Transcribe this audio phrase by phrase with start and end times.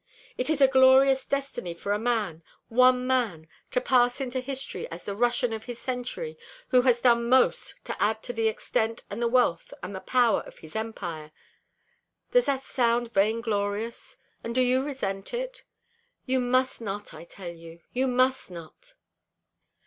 [0.35, 3.47] It is a glorious destiny for a man one man!
[3.69, 6.39] to pass into history as the Russian of his century
[6.69, 10.39] who has done most to add to the extent and the wealth and the power
[10.41, 11.29] of his empire!
[12.31, 15.65] Does that sound vainglorious, and do you resent it?
[16.25, 18.95] You must not, I tell you, you must not!"